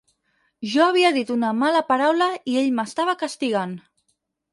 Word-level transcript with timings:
Jo 0.75 0.85
havia 0.85 1.11
dit 1.17 1.33
una 1.35 1.51
mala 1.63 1.83
paraula 1.89 2.29
i 2.53 2.57
ell 2.63 2.71
m'estava 2.79 3.15
castigant. 3.25 3.77